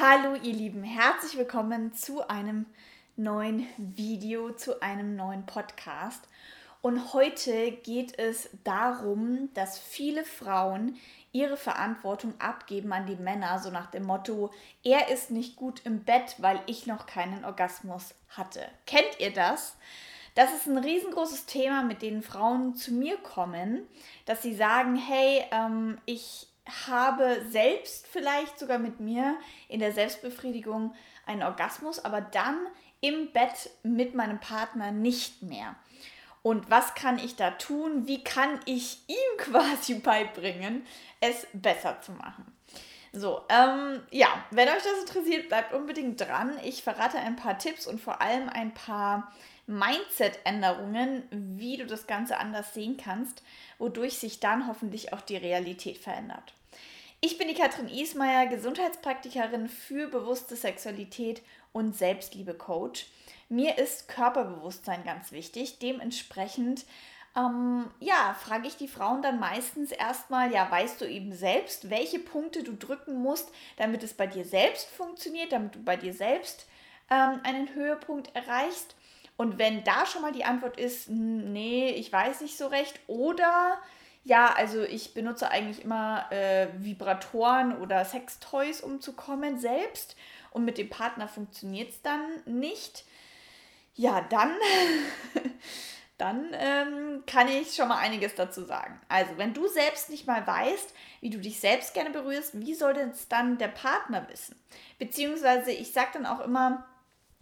Hallo 0.00 0.36
ihr 0.36 0.52
Lieben, 0.52 0.84
herzlich 0.84 1.36
willkommen 1.36 1.92
zu 1.92 2.28
einem 2.28 2.66
neuen 3.16 3.66
Video, 3.78 4.52
zu 4.52 4.80
einem 4.80 5.16
neuen 5.16 5.44
Podcast. 5.44 6.28
Und 6.82 7.12
heute 7.14 7.72
geht 7.72 8.16
es 8.16 8.48
darum, 8.62 9.48
dass 9.54 9.76
viele 9.76 10.24
Frauen 10.24 10.96
ihre 11.32 11.56
Verantwortung 11.56 12.34
abgeben 12.38 12.92
an 12.92 13.06
die 13.06 13.16
Männer, 13.16 13.58
so 13.58 13.70
nach 13.70 13.90
dem 13.90 14.04
Motto, 14.04 14.52
er 14.84 15.08
ist 15.08 15.32
nicht 15.32 15.56
gut 15.56 15.80
im 15.84 16.04
Bett, 16.04 16.36
weil 16.38 16.60
ich 16.66 16.86
noch 16.86 17.06
keinen 17.06 17.44
Orgasmus 17.44 18.14
hatte. 18.28 18.68
Kennt 18.86 19.18
ihr 19.18 19.32
das? 19.32 19.76
Das 20.36 20.54
ist 20.54 20.68
ein 20.68 20.78
riesengroßes 20.78 21.46
Thema, 21.46 21.82
mit 21.82 22.02
dem 22.02 22.22
Frauen 22.22 22.76
zu 22.76 22.92
mir 22.92 23.16
kommen, 23.16 23.84
dass 24.26 24.42
sie 24.42 24.54
sagen, 24.54 24.94
hey, 24.94 25.44
ähm, 25.50 25.98
ich 26.06 26.46
habe 26.86 27.42
selbst 27.50 28.06
vielleicht 28.06 28.58
sogar 28.58 28.78
mit 28.78 29.00
mir 29.00 29.36
in 29.68 29.80
der 29.80 29.92
Selbstbefriedigung 29.92 30.94
einen 31.26 31.42
Orgasmus, 31.42 32.04
aber 32.04 32.20
dann 32.20 32.58
im 33.00 33.32
Bett 33.32 33.70
mit 33.82 34.14
meinem 34.14 34.40
Partner 34.40 34.90
nicht 34.90 35.42
mehr. 35.42 35.76
Und 36.42 36.70
was 36.70 36.94
kann 36.94 37.18
ich 37.18 37.36
da 37.36 37.52
tun? 37.52 38.06
Wie 38.06 38.22
kann 38.22 38.60
ich 38.64 38.98
ihm 39.06 39.38
quasi 39.38 39.94
beibringen, 39.94 40.86
es 41.20 41.46
besser 41.52 42.00
zu 42.00 42.12
machen? 42.12 42.52
So, 43.12 43.42
ähm, 43.48 44.02
ja, 44.10 44.28
wenn 44.50 44.68
euch 44.68 44.82
das 44.82 45.00
interessiert, 45.00 45.48
bleibt 45.48 45.72
unbedingt 45.72 46.20
dran. 46.20 46.58
Ich 46.62 46.82
verrate 46.82 47.18
ein 47.18 47.36
paar 47.36 47.58
Tipps 47.58 47.86
und 47.86 48.00
vor 48.00 48.20
allem 48.20 48.48
ein 48.48 48.74
paar 48.74 49.32
Mindset-Änderungen, 49.68 51.22
wie 51.30 51.76
du 51.76 51.86
das 51.86 52.06
Ganze 52.06 52.38
anders 52.38 52.74
sehen 52.74 52.96
kannst, 52.96 53.42
wodurch 53.78 54.18
sich 54.18 54.40
dann 54.40 54.66
hoffentlich 54.66 55.12
auch 55.12 55.20
die 55.20 55.36
Realität 55.36 55.98
verändert. 55.98 56.54
Ich 57.20 57.36
bin 57.36 57.48
die 57.48 57.54
Katrin 57.54 57.88
Ismaier, 57.88 58.46
Gesundheitspraktikerin 58.46 59.68
für 59.68 60.08
bewusste 60.08 60.56
Sexualität 60.56 61.42
und 61.72 61.96
Selbstliebe-Coach. 61.96 63.06
Mir 63.48 63.78
ist 63.78 64.08
Körperbewusstsein 64.08 65.04
ganz 65.04 65.32
wichtig. 65.32 65.78
Dementsprechend 65.78 66.84
ähm, 67.36 67.90
ja, 68.00 68.36
frage 68.40 68.68
ich 68.68 68.76
die 68.76 68.88
Frauen 68.88 69.22
dann 69.22 69.38
meistens 69.38 69.92
erstmal, 69.92 70.52
ja, 70.52 70.70
weißt 70.70 71.00
du 71.00 71.04
eben 71.06 71.32
selbst, 71.32 71.90
welche 71.90 72.18
Punkte 72.18 72.62
du 72.62 72.72
drücken 72.72 73.20
musst, 73.20 73.50
damit 73.76 74.02
es 74.02 74.14
bei 74.14 74.26
dir 74.26 74.44
selbst 74.44 74.88
funktioniert, 74.88 75.52
damit 75.52 75.74
du 75.74 75.82
bei 75.82 75.96
dir 75.96 76.12
selbst 76.12 76.66
ähm, 77.10 77.40
einen 77.42 77.74
Höhepunkt 77.74 78.34
erreichst. 78.34 78.94
Und 79.38 79.56
wenn 79.56 79.84
da 79.84 80.04
schon 80.04 80.22
mal 80.22 80.32
die 80.32 80.44
Antwort 80.44 80.78
ist, 80.78 81.08
nee, 81.08 81.90
ich 81.90 82.12
weiß 82.12 82.40
nicht 82.40 82.58
so 82.58 82.66
recht, 82.66 82.98
oder 83.06 83.78
ja, 84.24 84.52
also 84.52 84.82
ich 84.82 85.14
benutze 85.14 85.48
eigentlich 85.48 85.84
immer 85.84 86.26
äh, 86.32 86.66
Vibratoren 86.76 87.80
oder 87.80 88.04
Sextoys, 88.04 88.80
um 88.80 89.00
zu 89.00 89.12
kommen 89.12 89.60
selbst. 89.60 90.16
Und 90.50 90.64
mit 90.64 90.76
dem 90.76 90.90
Partner 90.90 91.28
funktioniert 91.28 91.90
es 91.90 92.02
dann 92.02 92.20
nicht. 92.46 93.04
Ja, 93.94 94.22
dann, 94.22 94.56
dann 96.18 96.48
ähm, 96.54 97.22
kann 97.24 97.46
ich 97.46 97.76
schon 97.76 97.86
mal 97.86 97.98
einiges 97.98 98.34
dazu 98.34 98.64
sagen. 98.64 99.00
Also, 99.08 99.38
wenn 99.38 99.54
du 99.54 99.68
selbst 99.68 100.10
nicht 100.10 100.26
mal 100.26 100.44
weißt, 100.44 100.92
wie 101.20 101.30
du 101.30 101.38
dich 101.38 101.60
selbst 101.60 101.94
gerne 101.94 102.10
berührst, 102.10 102.58
wie 102.60 102.74
soll 102.74 102.96
es 102.96 103.28
dann 103.28 103.56
der 103.56 103.68
Partner 103.68 104.28
wissen? 104.28 104.60
Beziehungsweise, 104.98 105.70
ich 105.70 105.92
sage 105.92 106.10
dann 106.14 106.26
auch 106.26 106.40
immer, 106.40 106.84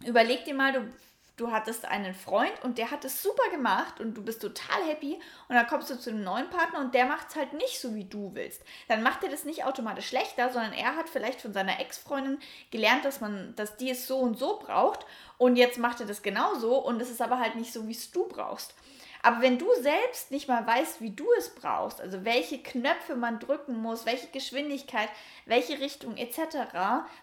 überleg 0.05 0.45
dir 0.45 0.53
mal, 0.53 0.73
du 0.73 0.93
du 1.37 1.51
hattest 1.51 1.85
einen 1.85 2.13
Freund 2.13 2.51
und 2.63 2.77
der 2.77 2.91
hat 2.91 3.05
es 3.05 3.21
super 3.21 3.49
gemacht 3.51 3.99
und 3.99 4.15
du 4.15 4.23
bist 4.23 4.41
total 4.41 4.83
happy 4.83 5.19
und 5.47 5.55
dann 5.55 5.67
kommst 5.67 5.89
du 5.89 5.97
zu 5.97 6.09
einem 6.09 6.23
neuen 6.23 6.49
Partner 6.49 6.79
und 6.79 6.93
der 6.93 7.05
macht 7.05 7.29
es 7.29 7.35
halt 7.35 7.53
nicht 7.53 7.79
so, 7.79 7.95
wie 7.95 8.05
du 8.05 8.31
willst. 8.33 8.63
Dann 8.87 9.03
macht 9.03 9.23
er 9.23 9.29
das 9.29 9.45
nicht 9.45 9.63
automatisch 9.63 10.07
schlechter, 10.07 10.51
sondern 10.51 10.73
er 10.73 10.95
hat 10.95 11.09
vielleicht 11.09 11.39
von 11.39 11.53
seiner 11.53 11.79
Ex-Freundin 11.79 12.39
gelernt, 12.71 13.05
dass 13.05 13.21
man, 13.21 13.55
dass 13.55 13.77
die 13.77 13.91
es 13.91 14.07
so 14.07 14.17
und 14.17 14.37
so 14.37 14.59
braucht 14.59 15.05
und 15.37 15.55
jetzt 15.55 15.77
macht 15.77 15.99
er 15.99 16.07
das 16.07 16.23
genauso 16.23 16.77
und 16.79 17.01
es 17.01 17.11
ist 17.11 17.21
aber 17.21 17.39
halt 17.39 17.55
nicht 17.55 17.71
so, 17.71 17.87
wie 17.87 17.93
es 17.93 18.11
du 18.11 18.27
brauchst. 18.27 18.73
Aber 19.21 19.41
wenn 19.41 19.57
du 19.57 19.67
selbst 19.81 20.31
nicht 20.31 20.47
mal 20.47 20.65
weißt, 20.65 21.01
wie 21.01 21.11
du 21.11 21.25
es 21.37 21.53
brauchst, 21.53 21.99
also 22.01 22.23
welche 22.25 22.61
Knöpfe 22.61 23.15
man 23.15 23.39
drücken 23.39 23.81
muss, 23.81 24.05
welche 24.05 24.27
Geschwindigkeit, 24.27 25.09
welche 25.45 25.79
Richtung 25.79 26.17
etc., 26.17 26.39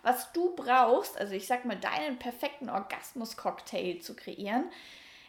was 0.02 0.32
du 0.32 0.54
brauchst, 0.54 1.18
also 1.18 1.34
ich 1.34 1.46
sag 1.46 1.64
mal, 1.64 1.76
deinen 1.76 2.18
perfekten 2.18 2.68
Orgasmus-Cocktail 2.68 4.00
zu 4.00 4.14
kreieren, 4.14 4.64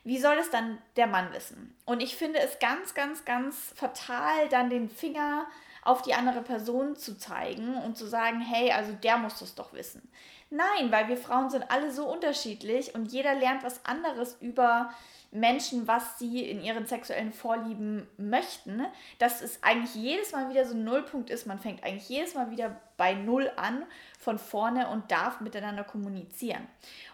wie 0.03 0.19
soll 0.19 0.37
es 0.37 0.51
dann 0.51 0.77
der 0.97 1.07
Mann 1.07 1.33
wissen? 1.33 1.75
Und 1.85 2.01
ich 2.01 2.15
finde 2.15 2.39
es 2.39 2.59
ganz, 2.59 2.93
ganz, 2.93 3.25
ganz 3.25 3.73
fatal, 3.75 4.47
dann 4.49 4.69
den 4.69 4.89
Finger 4.89 5.47
auf 5.85 6.01
die 6.01 6.13
andere 6.13 6.41
Person 6.41 6.95
zu 6.95 7.17
zeigen 7.17 7.77
und 7.77 7.95
zu 7.95 8.05
sagen, 8.07 8.41
hey, 8.41 8.71
also 8.71 8.91
der 8.91 9.17
muss 9.17 9.39
das 9.39 9.55
doch 9.55 9.71
wissen. 9.71 10.01
Nein, 10.49 10.91
weil 10.91 11.07
wir 11.07 11.17
Frauen 11.17 11.49
sind 11.49 11.69
alle 11.71 11.91
so 11.91 12.11
unterschiedlich 12.11 12.93
und 12.93 13.11
jeder 13.11 13.35
lernt 13.35 13.63
was 13.63 13.85
anderes 13.85 14.37
über 14.41 14.91
Menschen, 15.31 15.87
was 15.87 16.17
sie 16.17 16.49
in 16.49 16.61
ihren 16.61 16.85
sexuellen 16.85 17.33
Vorlieben 17.33 18.07
möchten, 18.17 18.85
dass 19.19 19.41
es 19.41 19.61
eigentlich 19.63 19.93
jedes 19.95 20.31
Mal 20.31 20.49
wieder 20.49 20.65
so 20.65 20.73
ein 20.73 20.83
Nullpunkt 20.83 21.29
ist. 21.29 21.45
Man 21.45 21.59
fängt 21.59 21.83
eigentlich 21.83 22.09
jedes 22.09 22.35
Mal 22.35 22.51
wieder 22.51 22.79
bei 22.97 23.13
Null 23.13 23.51
an, 23.57 23.85
von 24.19 24.39
vorne 24.39 24.87
und 24.87 25.11
darf 25.11 25.41
miteinander 25.41 25.83
kommunizieren. 25.83 26.65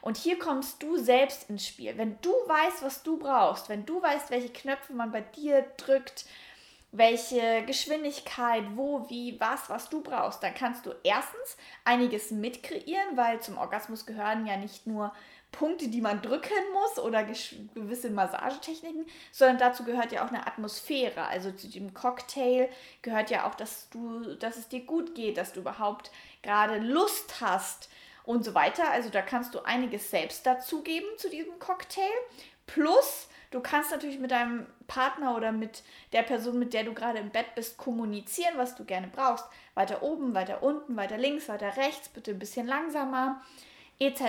Und 0.01 0.17
hier 0.17 0.37
kommst 0.37 0.83
du 0.83 0.97
selbst 0.97 1.49
ins 1.49 1.65
Spiel. 1.65 1.97
Wenn 1.97 2.17
du 2.21 2.29
weißt, 2.29 2.83
was 2.83 3.01
du 3.03 3.17
brauchst, 3.17 3.69
wenn 3.69 3.85
du 3.85 4.01
weißt, 4.01 4.29
welche 4.29 4.49
Knöpfe 4.49 4.93
man 4.93 5.11
bei 5.11 5.21
dir 5.21 5.65
drückt, 5.77 6.25
welche 6.91 7.63
Geschwindigkeit, 7.65 8.63
wo, 8.75 9.09
wie, 9.09 9.39
was, 9.39 9.69
was 9.69 9.89
du 9.89 10.01
brauchst, 10.01 10.43
dann 10.43 10.53
kannst 10.53 10.85
du 10.85 10.91
erstens 11.03 11.57
einiges 11.85 12.31
mitkreieren, 12.31 13.15
weil 13.15 13.39
zum 13.41 13.57
Orgasmus 13.57 14.05
gehören 14.05 14.45
ja 14.45 14.57
nicht 14.57 14.87
nur 14.87 15.13
Punkte, 15.51 15.89
die 15.89 16.01
man 16.01 16.21
drücken 16.21 16.53
muss 16.73 17.03
oder 17.03 17.23
gewisse 17.23 18.09
Massagetechniken, 18.09 19.05
sondern 19.31 19.57
dazu 19.57 19.83
gehört 19.83 20.11
ja 20.11 20.25
auch 20.25 20.29
eine 20.29 20.47
Atmosphäre. 20.47 21.25
Also 21.27 21.51
zu 21.51 21.69
dem 21.69 21.93
Cocktail 21.93 22.69
gehört 23.01 23.29
ja 23.29 23.47
auch, 23.47 23.55
dass 23.55 23.89
du, 23.89 24.35
dass 24.35 24.57
es 24.57 24.69
dir 24.69 24.81
gut 24.81 25.13
geht, 25.13 25.37
dass 25.37 25.53
du 25.53 25.59
überhaupt 25.59 26.11
gerade 26.41 26.77
Lust 26.77 27.41
hast 27.41 27.89
und 28.23 28.45
so 28.45 28.53
weiter. 28.53 28.89
Also 28.91 29.09
da 29.09 29.21
kannst 29.21 29.53
du 29.53 29.59
einiges 29.59 30.09
selbst 30.09 30.45
dazugeben 30.45 31.07
zu 31.17 31.29
diesem 31.29 31.59
Cocktail. 31.59 32.11
Plus, 32.65 33.27
du 33.51 33.59
kannst 33.59 33.91
natürlich 33.91 34.19
mit 34.19 34.31
deinem 34.31 34.65
Partner 34.91 35.37
oder 35.37 35.53
mit 35.53 35.83
der 36.11 36.23
Person, 36.23 36.59
mit 36.59 36.73
der 36.73 36.83
du 36.83 36.93
gerade 36.93 37.19
im 37.19 37.29
Bett 37.29 37.55
bist, 37.55 37.77
kommunizieren, 37.77 38.57
was 38.57 38.75
du 38.75 38.83
gerne 38.83 39.07
brauchst. 39.07 39.45
Weiter 39.73 40.03
oben, 40.03 40.35
weiter 40.35 40.61
unten, 40.63 40.97
weiter 40.97 41.17
links, 41.17 41.47
weiter 41.47 41.77
rechts, 41.77 42.09
bitte 42.09 42.31
ein 42.31 42.39
bisschen 42.39 42.67
langsamer, 42.67 43.41
etc. 43.99 44.21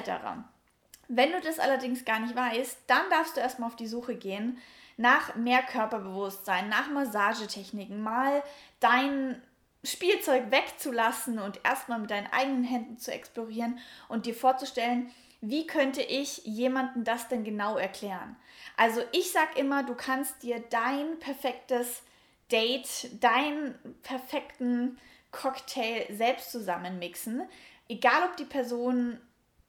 Wenn 1.08 1.32
du 1.32 1.40
das 1.40 1.58
allerdings 1.58 2.04
gar 2.04 2.20
nicht 2.20 2.36
weißt, 2.36 2.78
dann 2.86 3.10
darfst 3.10 3.36
du 3.36 3.40
erstmal 3.40 3.70
auf 3.70 3.76
die 3.76 3.88
Suche 3.88 4.14
gehen 4.14 4.58
nach 4.96 5.34
mehr 5.34 5.62
Körperbewusstsein, 5.62 6.68
nach 6.68 6.88
Massagetechniken, 6.90 8.00
mal 8.00 8.44
dein 8.78 9.42
Spielzeug 9.82 10.52
wegzulassen 10.52 11.40
und 11.40 11.58
erstmal 11.64 11.98
mit 11.98 12.12
deinen 12.12 12.28
eigenen 12.28 12.62
Händen 12.62 12.98
zu 12.98 13.10
explorieren 13.10 13.80
und 14.08 14.26
dir 14.26 14.34
vorzustellen, 14.34 15.10
wie 15.42 15.66
könnte 15.66 16.00
ich 16.00 16.44
jemandem 16.44 17.02
das 17.02 17.28
denn 17.28 17.42
genau 17.42 17.76
erklären? 17.76 18.36
Also 18.76 19.02
ich 19.10 19.32
sag 19.32 19.58
immer, 19.58 19.82
du 19.82 19.94
kannst 19.94 20.42
dir 20.44 20.60
dein 20.70 21.18
perfektes 21.18 22.02
Date, 22.50 23.10
deinen 23.22 23.74
perfekten 24.02 24.98
Cocktail 25.32 26.06
selbst 26.10 26.52
zusammenmixen, 26.52 27.42
egal 27.88 28.28
ob 28.30 28.36
die 28.36 28.44
Person 28.44 29.20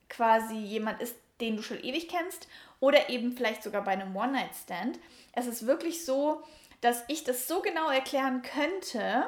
quasi 0.10 0.56
jemand 0.56 1.02
ist, 1.02 1.16
den 1.42 1.58
du 1.58 1.64
schon 1.64 1.84
ewig 1.84 2.08
kennst 2.08 2.48
oder 2.80 3.10
eben 3.10 3.36
vielleicht 3.36 3.64
sogar 3.64 3.84
bei 3.84 3.94
einem 3.94 4.16
One-Night-Stand. 4.16 5.00
Es 5.32 5.48
ist 5.48 5.66
wirklich 5.66 6.06
so, 6.06 6.44
dass 6.82 7.04
ich 7.08 7.24
das 7.24 7.48
so 7.48 7.62
genau 7.62 7.90
erklären 7.90 8.44
könnte, 8.44 9.28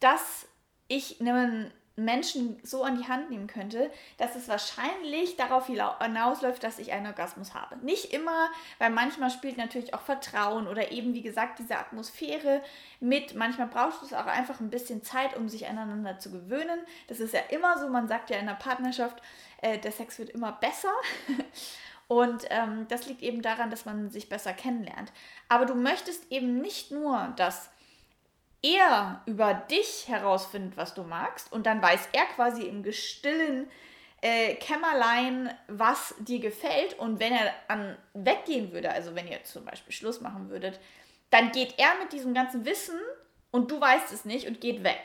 dass 0.00 0.46
ich 0.88 1.20
einen 1.20 1.72
Menschen 1.96 2.58
so 2.62 2.84
an 2.84 2.98
die 2.98 3.08
Hand 3.08 3.30
nehmen 3.30 3.46
könnte, 3.46 3.90
dass 4.18 4.36
es 4.36 4.48
wahrscheinlich 4.48 5.36
darauf 5.36 5.66
hinausläuft, 5.66 6.62
dass 6.62 6.78
ich 6.78 6.92
einen 6.92 7.06
Orgasmus 7.06 7.54
habe. 7.54 7.76
Nicht 7.78 8.12
immer, 8.12 8.50
weil 8.78 8.90
manchmal 8.90 9.30
spielt 9.30 9.56
natürlich 9.56 9.94
auch 9.94 10.02
Vertrauen 10.02 10.68
oder 10.68 10.92
eben, 10.92 11.14
wie 11.14 11.22
gesagt, 11.22 11.58
diese 11.58 11.78
Atmosphäre 11.78 12.62
mit. 13.00 13.34
Manchmal 13.34 13.68
braucht 13.68 14.02
es 14.02 14.12
auch 14.12 14.26
einfach 14.26 14.60
ein 14.60 14.70
bisschen 14.70 15.02
Zeit, 15.02 15.36
um 15.36 15.48
sich 15.48 15.66
aneinander 15.66 16.18
zu 16.18 16.30
gewöhnen. 16.30 16.80
Das 17.08 17.18
ist 17.18 17.32
ja 17.32 17.40
immer 17.48 17.78
so, 17.78 17.88
man 17.88 18.08
sagt 18.08 18.28
ja 18.28 18.36
in 18.36 18.46
der 18.46 18.54
Partnerschaft, 18.54 19.22
äh, 19.62 19.78
der 19.78 19.92
Sex 19.92 20.18
wird 20.18 20.30
immer 20.30 20.52
besser. 20.52 20.92
Und 22.08 22.44
ähm, 22.50 22.86
das 22.88 23.06
liegt 23.06 23.22
eben 23.22 23.42
daran, 23.42 23.70
dass 23.70 23.84
man 23.84 24.10
sich 24.10 24.28
besser 24.28 24.52
kennenlernt. 24.52 25.12
Aber 25.48 25.66
du 25.66 25.74
möchtest 25.74 26.30
eben 26.30 26.60
nicht 26.60 26.92
nur, 26.92 27.32
dass 27.36 27.70
er 28.74 29.22
über 29.26 29.54
dich 29.54 30.08
herausfindet, 30.08 30.76
was 30.76 30.94
du 30.94 31.02
magst, 31.02 31.52
und 31.52 31.66
dann 31.66 31.82
weiß 31.82 32.08
er 32.12 32.24
quasi 32.26 32.62
im 32.62 32.82
gestillen 32.82 33.68
äh, 34.20 34.54
Kämmerlein, 34.54 35.50
was 35.68 36.14
dir 36.18 36.40
gefällt. 36.40 36.98
Und 36.98 37.20
wenn 37.20 37.32
er 37.32 37.52
an 37.68 37.96
weggehen 38.14 38.72
würde, 38.72 38.90
also 38.90 39.14
wenn 39.14 39.28
ihr 39.28 39.42
zum 39.44 39.64
Beispiel 39.64 39.92
Schluss 39.92 40.20
machen 40.20 40.48
würdet, 40.50 40.80
dann 41.30 41.52
geht 41.52 41.74
er 41.78 41.98
mit 42.02 42.12
diesem 42.12 42.34
ganzen 42.34 42.64
Wissen 42.64 42.98
und 43.50 43.70
du 43.70 43.80
weißt 43.80 44.12
es 44.12 44.24
nicht 44.24 44.46
und 44.46 44.60
geht 44.60 44.84
weg. 44.84 45.02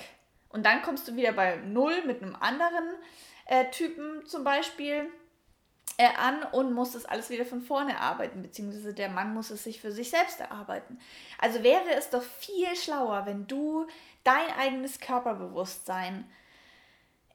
Und 0.50 0.66
dann 0.66 0.81
kommst 0.81 1.08
du 1.08 1.16
wieder 1.16 1.31
bei 1.31 1.56
Null 1.58 2.04
mit 2.06 2.22
einem 2.22 2.36
anderen 2.36 2.90
äh, 3.46 3.69
Typen 3.72 4.25
zum 4.25 4.44
Beispiel 4.44 5.08
äh, 5.98 6.07
an 6.18 6.44
und 6.51 6.74
muss 6.74 6.94
das 6.94 7.06
alles 7.06 7.30
wieder 7.30 7.45
von 7.45 7.62
vorne 7.62 8.00
arbeiten, 8.00 8.42
beziehungsweise 8.42 8.94
der 8.94 9.10
Mann 9.10 9.33
muss 9.33 9.50
es 9.51 9.63
sich 9.63 9.81
für 9.81 9.92
sich 9.92 10.10
selbst 10.10 10.39
erarbeiten. 10.39 11.00
Also 11.39 11.63
wäre 11.63 11.94
es 11.95 12.10
doch 12.10 12.24
viel 12.24 12.75
schlauer, 12.75 13.25
wenn 13.25 13.48
du 13.48 13.86
dein 14.24 14.50
eigenes 14.57 15.00
Körperbewusstsein 15.00 16.25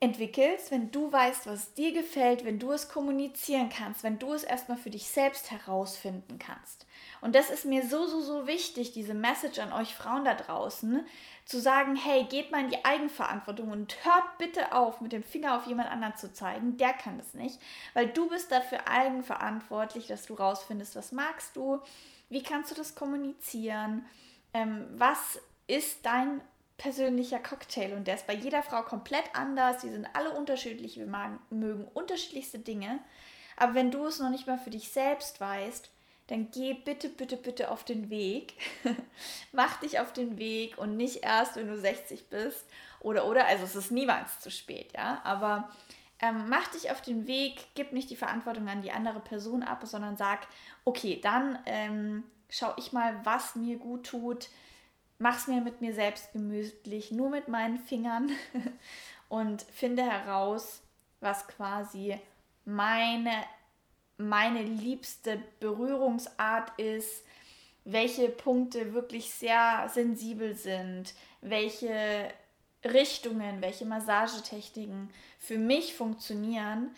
entwickelst, 0.01 0.71
wenn 0.71 0.91
du 0.91 1.11
weißt, 1.11 1.47
was 1.47 1.73
dir 1.75 1.93
gefällt, 1.93 2.45
wenn 2.45 2.59
du 2.59 2.73
es 2.73 2.89
kommunizieren 2.89 3.71
kannst, 3.71 4.03
wenn 4.03 4.19
du 4.19 4.35
es 4.35 4.45
erstmal 4.45 4.77
für 4.77 4.91
dich 4.91 5.09
selbst 5.09 5.51
herausfinden 5.51 6.39
kannst. 6.39 6.87
Und 7.23 7.35
das 7.35 7.49
ist 7.49 7.65
mir 7.65 7.87
so, 7.87 8.07
so, 8.07 8.21
so 8.21 8.47
wichtig, 8.47 8.93
diese 8.93 9.15
Message 9.15 9.59
an 9.59 9.73
euch 9.73 9.95
Frauen 9.95 10.25
da 10.25 10.35
draußen, 10.35 11.07
zu 11.47 11.61
sagen, 11.61 11.97
hey, 11.97 12.25
geht 12.25 12.51
mal 12.51 12.65
in 12.65 12.71
die 12.71 12.85
Eigenverantwortung 12.85 13.71
und 13.71 14.05
hört 14.05 14.39
bitte 14.39 14.73
auf, 14.73 15.01
mit 15.01 15.13
dem 15.13 15.23
Finger 15.23 15.57
auf 15.57 15.67
jemand 15.67 15.91
anderen 15.91 16.17
zu 16.17 16.33
zeigen, 16.33 16.77
der 16.77 16.93
kann 16.93 17.19
das 17.19 17.35
nicht, 17.35 17.59
weil 17.95 18.09
du 18.09 18.29
bist 18.29 18.53
dafür 18.53 18.89
eigenverantwortlich, 18.89 20.09
dass 20.09 20.27
du 20.27 20.35
rausfindest, 20.35 20.97
was 20.97 21.13
magst 21.13 21.57
du, 21.57 21.81
wie 22.29 22.43
kannst 22.43 22.73
du 22.73 22.75
das 22.75 22.95
kommunizieren, 22.95 24.05
ähm, 24.53 24.87
was 24.97 25.39
ist 25.69 26.05
dein 26.05 26.41
persönlicher 26.79 27.39
Cocktail 27.39 27.95
und 27.95 28.07
der 28.07 28.17
ist 28.17 28.27
bei 28.27 28.35
jeder 28.35 28.63
Frau 28.63 28.83
komplett 28.83 29.25
anders. 29.35 29.79
Die 29.83 29.89
sind 29.89 30.09
alle 30.13 30.31
unterschiedlich, 30.31 30.99
wir 30.99 31.07
mögen 31.51 31.85
unterschiedlichste 31.95 32.59
Dinge. 32.59 32.99
Aber 33.57 33.75
wenn 33.75 33.91
du 33.91 34.05
es 34.07 34.19
noch 34.19 34.31
nicht 34.31 34.47
mal 34.47 34.59
für 34.59 34.71
dich 34.71 34.91
selbst 34.91 35.41
weißt, 35.41 35.91
dann 36.27 36.51
geh 36.51 36.75
bitte, 36.75 37.09
bitte, 37.09 37.37
bitte 37.37 37.71
auf 37.71 37.85
den 37.85 38.11
Weg. 38.11 38.55
Mach 39.53 39.81
dich 39.81 40.01
auf 40.01 40.13
den 40.13 40.39
Weg 40.39 40.77
und 40.77 40.97
nicht 40.97 41.23
erst, 41.23 41.57
wenn 41.57 41.69
du 41.69 41.79
60 41.79 42.29
bist 42.29 42.65
oder, 43.01 43.27
oder, 43.27 43.47
also 43.47 43.65
es 43.65 43.77
ist 43.77 43.93
niemals 43.93 44.41
zu 44.41 44.51
spät, 44.51 44.93
ja, 44.95 45.21
aber 45.23 45.71
ähm, 46.21 46.49
mach 46.49 46.67
dich 46.69 46.91
auf 46.91 47.03
den 47.03 47.27
Weg, 47.27 47.67
gib 47.75 47.93
nicht 47.93 48.09
die 48.09 48.17
Verantwortung 48.17 48.69
an 48.69 48.83
die 48.83 48.91
andere 48.91 49.21
Person 49.21 49.63
ab, 49.63 49.83
sondern 49.85 50.17
sag, 50.17 50.49
okay, 50.85 51.21
dann 51.23 51.59
ähm, 51.67 52.25
schau 52.49 52.73
ich 52.79 52.93
mal, 52.93 53.21
was 53.25 53.55
mir 53.55 53.77
gut 53.77 54.07
tut, 54.07 54.49
mach's 55.19 55.47
mir 55.47 55.61
mit 55.61 55.81
mir 55.81 55.95
selbst 55.95 56.33
gemütlich, 56.33 57.11
nur 57.11 57.31
mit 57.31 57.49
meinen 57.49 57.79
Fingern 57.79 58.31
und 59.29 59.63
finde 59.63 60.03
heraus, 60.03 60.83
was 61.21 61.47
quasi 61.49 62.19
meine, 62.65 63.33
meine 64.19 64.63
liebste 64.63 65.43
Berührungsart 65.61 66.79
ist, 66.79 67.25
welche 67.85 68.29
Punkte 68.29 68.93
wirklich 68.95 69.31
sehr 69.31 69.89
sensibel 69.93 70.55
sind, 70.55 71.15
welche 71.41 72.33
Richtungen, 72.85 73.63
welche 73.63 73.87
Massagetechniken 73.87 75.11
für 75.39 75.59
mich 75.59 75.95
funktionieren 75.95 76.91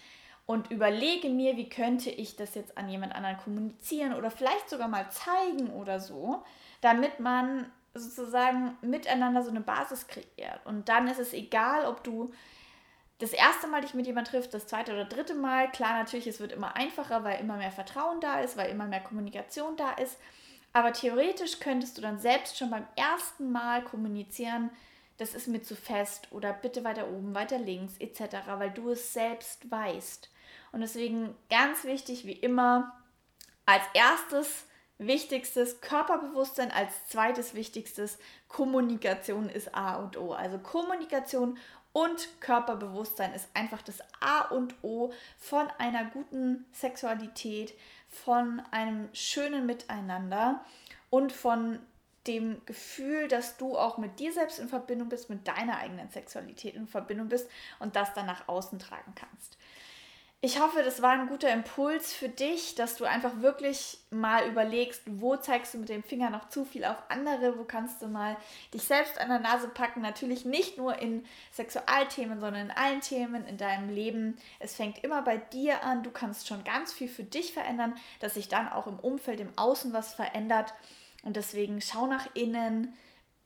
und 0.46 0.70
überlege 0.70 1.28
mir, 1.28 1.56
wie 1.56 1.68
könnte 1.68 2.10
ich 2.10 2.36
das 2.36 2.54
jetzt 2.54 2.78
an 2.78 2.88
jemand 2.88 3.14
anderen 3.14 3.36
kommunizieren 3.36 4.14
oder 4.14 4.30
vielleicht 4.30 4.70
sogar 4.70 4.88
mal 4.88 5.10
zeigen 5.10 5.70
oder 5.70 6.00
so, 6.00 6.42
damit 6.80 7.20
man 7.20 7.70
sozusagen 7.98 8.76
miteinander 8.80 9.42
so 9.42 9.50
eine 9.50 9.60
Basis 9.60 10.06
kreiert. 10.06 10.64
Und 10.64 10.88
dann 10.88 11.08
ist 11.08 11.18
es 11.18 11.32
egal, 11.32 11.86
ob 11.86 12.04
du 12.04 12.32
das 13.18 13.32
erste 13.32 13.66
Mal 13.66 13.80
dich 13.80 13.94
mit 13.94 14.06
jemandem 14.06 14.32
triffst, 14.32 14.54
das 14.54 14.66
zweite 14.66 14.92
oder 14.92 15.04
dritte 15.04 15.34
Mal. 15.34 15.70
Klar, 15.70 15.94
natürlich, 15.94 16.26
es 16.26 16.40
wird 16.40 16.52
immer 16.52 16.76
einfacher, 16.76 17.24
weil 17.24 17.40
immer 17.40 17.56
mehr 17.56 17.72
Vertrauen 17.72 18.20
da 18.20 18.40
ist, 18.40 18.56
weil 18.56 18.70
immer 18.70 18.86
mehr 18.86 19.00
Kommunikation 19.00 19.76
da 19.76 19.92
ist. 19.92 20.18
Aber 20.72 20.92
theoretisch 20.92 21.58
könntest 21.60 21.98
du 21.98 22.02
dann 22.02 22.20
selbst 22.20 22.56
schon 22.56 22.70
beim 22.70 22.86
ersten 22.94 23.50
Mal 23.50 23.82
kommunizieren, 23.82 24.70
das 25.16 25.34
ist 25.34 25.48
mir 25.48 25.62
zu 25.62 25.74
fest 25.74 26.28
oder 26.30 26.52
bitte 26.52 26.84
weiter 26.84 27.08
oben, 27.08 27.34
weiter 27.34 27.58
links 27.58 27.96
etc., 27.98 28.36
weil 28.56 28.70
du 28.70 28.90
es 28.90 29.12
selbst 29.12 29.68
weißt. 29.68 30.30
Und 30.70 30.80
deswegen 30.80 31.34
ganz 31.50 31.84
wichtig, 31.84 32.24
wie 32.24 32.32
immer, 32.32 32.96
als 33.66 33.82
erstes 33.94 34.67
wichtigstes 34.98 35.80
Körperbewusstsein, 35.80 36.70
als 36.70 37.06
zweites 37.08 37.54
wichtigstes 37.54 38.18
Kommunikation 38.48 39.48
ist 39.48 39.74
A 39.74 39.96
und 39.96 40.16
O. 40.16 40.32
Also 40.32 40.58
Kommunikation 40.58 41.58
und 41.92 42.28
Körperbewusstsein 42.40 43.32
ist 43.32 43.48
einfach 43.54 43.82
das 43.82 43.98
A 44.20 44.42
und 44.42 44.74
O 44.82 45.12
von 45.38 45.68
einer 45.78 46.04
guten 46.06 46.66
Sexualität, 46.72 47.74
von 48.08 48.62
einem 48.70 49.08
schönen 49.12 49.66
Miteinander 49.66 50.64
und 51.10 51.32
von 51.32 51.78
dem 52.26 52.64
Gefühl, 52.66 53.26
dass 53.26 53.56
du 53.56 53.76
auch 53.76 53.98
mit 53.98 54.20
dir 54.20 54.32
selbst 54.32 54.58
in 54.58 54.68
Verbindung 54.68 55.08
bist, 55.08 55.30
mit 55.30 55.48
deiner 55.48 55.78
eigenen 55.78 56.10
Sexualität 56.10 56.74
in 56.74 56.86
Verbindung 56.86 57.28
bist 57.28 57.48
und 57.78 57.96
das 57.96 58.12
dann 58.14 58.26
nach 58.26 58.48
außen 58.48 58.78
tragen 58.78 59.14
kannst. 59.14 59.57
Ich 60.40 60.60
hoffe, 60.60 60.84
das 60.84 61.02
war 61.02 61.10
ein 61.10 61.26
guter 61.26 61.52
Impuls 61.52 62.12
für 62.14 62.28
dich, 62.28 62.76
dass 62.76 62.94
du 62.94 63.04
einfach 63.04 63.40
wirklich 63.40 63.98
mal 64.10 64.48
überlegst, 64.48 65.02
wo 65.04 65.34
zeigst 65.34 65.74
du 65.74 65.78
mit 65.78 65.88
dem 65.88 66.04
Finger 66.04 66.30
noch 66.30 66.48
zu 66.48 66.64
viel 66.64 66.84
auf 66.84 66.96
andere, 67.08 67.58
wo 67.58 67.64
kannst 67.64 68.00
du 68.02 68.06
mal 68.06 68.36
dich 68.72 68.84
selbst 68.84 69.20
an 69.20 69.30
der 69.30 69.40
Nase 69.40 69.66
packen. 69.66 70.00
Natürlich 70.00 70.44
nicht 70.44 70.78
nur 70.78 70.96
in 71.00 71.24
Sexualthemen, 71.50 72.38
sondern 72.38 72.66
in 72.66 72.70
allen 72.70 73.00
Themen 73.00 73.48
in 73.48 73.56
deinem 73.56 73.90
Leben. 73.90 74.38
Es 74.60 74.76
fängt 74.76 75.02
immer 75.02 75.22
bei 75.22 75.38
dir 75.38 75.82
an. 75.82 76.04
Du 76.04 76.12
kannst 76.12 76.46
schon 76.46 76.62
ganz 76.62 76.92
viel 76.92 77.08
für 77.08 77.24
dich 77.24 77.52
verändern, 77.52 77.96
dass 78.20 78.34
sich 78.34 78.46
dann 78.46 78.68
auch 78.68 78.86
im 78.86 79.00
Umfeld, 79.00 79.40
im 79.40 79.50
Außen 79.56 79.92
was 79.92 80.14
verändert. 80.14 80.72
Und 81.24 81.34
deswegen 81.34 81.80
schau 81.80 82.06
nach 82.06 82.28
innen, 82.36 82.94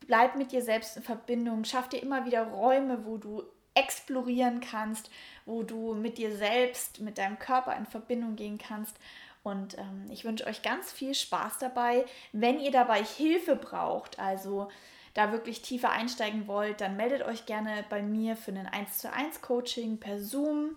bleib 0.07 0.37
mit 0.37 0.53
dir 0.53 0.61
selbst 0.61 0.99
in 0.99 1.03
Verbindung, 1.03 1.65
schaff 1.65 1.89
dir 1.89 2.03
immer 2.03 2.27
wieder 2.27 2.43
Räume, 2.49 3.07
wo 3.07 3.17
du 3.17 3.45
explorieren 3.75 4.61
kannst, 4.61 5.11
wo 5.47 5.63
du 5.63 5.95
mit 5.95 6.19
dir 6.19 6.37
selbst, 6.37 7.01
mit 7.01 7.19
deinem 7.19 7.39
Körper 7.39 7.77
in 7.77 7.87
Verbindung 7.87 8.37
gehen 8.37 8.59
kannst. 8.59 8.97
Und 9.43 9.77
ähm, 9.79 10.07
ich 10.11 10.25
wünsche 10.25 10.47
euch 10.47 10.63
ganz 10.63 10.93
viel 10.93 11.15
Spaß 11.15 11.59
dabei. 11.59 12.05
Wenn 12.33 12.61
ihr 12.61 12.71
dabei 12.71 13.03
Hilfe 13.03 13.57
braucht, 13.57 14.19
also 14.19 14.69
da 15.15 15.33
wirklich 15.33 15.63
tiefer 15.63 15.91
einsteigen 15.91 16.47
wollt, 16.47 16.81
dann 16.81 16.97
meldet 16.97 17.23
euch 17.23 17.45
gerne 17.45 17.85
bei 17.91 18.03
mir 18.03 18.37
für 18.37 18.53
ein 18.53 18.67
1 18.67 18.99
zu 18.99 19.13
1 19.13 19.43
Coaching 19.43 19.99
per 19.99 20.21
Zoom. 20.21 20.77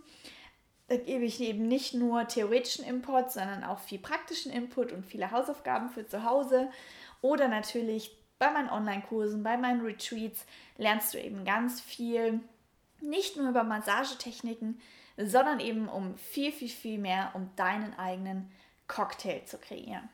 Da 0.88 0.98
gebe 0.98 1.26
ich 1.26 1.40
eben 1.42 1.68
nicht 1.68 1.94
nur 1.94 2.28
theoretischen 2.28 2.86
Input, 2.86 3.32
sondern 3.32 3.64
auch 3.64 3.80
viel 3.80 4.00
praktischen 4.00 4.52
Input 4.52 4.92
und 4.92 5.06
viele 5.06 5.32
Hausaufgaben 5.32 5.90
für 5.90 6.06
zu 6.06 6.24
Hause. 6.24 6.70
Oder 7.22 7.48
natürlich 7.48 8.12
bei 8.38 8.52
meinen 8.52 8.70
Online-Kursen, 8.70 9.42
bei 9.42 9.58
meinen 9.58 9.82
Retreats 9.82 10.46
lernst 10.78 11.14
du 11.14 11.20
eben 11.20 11.46
ganz 11.46 11.82
viel 11.82 12.42
nicht 13.02 13.38
nur 13.38 13.50
über 13.50 13.64
Massagetechniken, 13.64 14.80
sondern 15.18 15.60
eben 15.60 15.88
um 15.88 16.18
viel, 16.18 16.52
viel, 16.52 16.70
viel 16.70 16.98
mehr, 16.98 17.32
um 17.34 17.50
deinen 17.56 17.98
eigenen 17.98 18.52
Cocktail 18.88 19.44
zu 19.46 19.58
kreieren. 19.58 20.10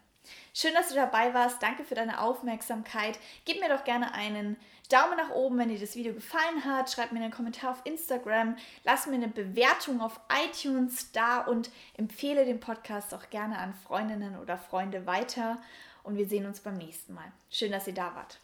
Schön, 0.53 0.73
dass 0.73 0.89
du 0.89 0.95
dabei 0.95 1.33
warst. 1.33 1.61
Danke 1.63 1.83
für 1.83 1.95
deine 1.95 2.21
Aufmerksamkeit. 2.21 3.17
Gib 3.45 3.59
mir 3.59 3.69
doch 3.69 3.83
gerne 3.83 4.13
einen 4.13 4.57
Daumen 4.89 5.17
nach 5.17 5.31
oben, 5.31 5.57
wenn 5.57 5.69
dir 5.69 5.79
das 5.79 5.95
Video 5.95 6.13
gefallen 6.13 6.63
hat. 6.65 6.91
Schreib 6.91 7.11
mir 7.11 7.19
einen 7.19 7.31
Kommentar 7.31 7.71
auf 7.71 7.81
Instagram. 7.85 8.55
Lass 8.83 9.07
mir 9.07 9.15
eine 9.15 9.29
Bewertung 9.29 10.01
auf 10.01 10.19
iTunes 10.45 11.11
da 11.11 11.39
und 11.41 11.71
empfehle 11.97 12.45
den 12.45 12.59
Podcast 12.59 13.13
auch 13.13 13.29
gerne 13.29 13.57
an 13.57 13.73
Freundinnen 13.73 14.37
oder 14.39 14.57
Freunde 14.57 15.05
weiter. 15.05 15.57
Und 16.03 16.17
wir 16.17 16.27
sehen 16.27 16.45
uns 16.45 16.59
beim 16.59 16.77
nächsten 16.77 17.13
Mal. 17.13 17.31
Schön, 17.49 17.71
dass 17.71 17.87
ihr 17.87 17.93
da 17.93 18.15
wart. 18.15 18.39